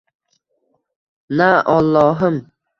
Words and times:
Na 1.37 1.49
ollohim 1.77 2.37